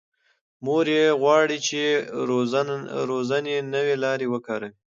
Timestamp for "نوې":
3.73-3.95